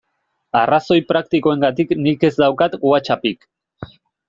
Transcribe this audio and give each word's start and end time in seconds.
Arrazoi 0.61 0.97
praktikoengatik 1.11 1.93
nik 2.07 2.27
ez 2.31 2.33
daukat 2.41 2.81
WhatsAppik. 2.93 3.49